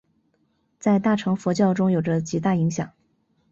[0.79, 2.91] 在大乘佛教中有着极大影响。